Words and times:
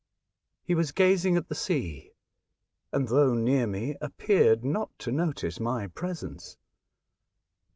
He 0.63 0.73
was 0.73 0.91
gazing 0.91 1.37
at 1.37 1.47
the 1.47 1.53
sea, 1.53 2.09
and 2.91 3.07
though 3.07 3.35
near 3.35 3.67
me 3.67 3.97
appeared 4.01 4.65
not 4.65 4.89
to 4.97 5.11
notice 5.11 5.59
my 5.59 5.85
presence. 5.89 6.57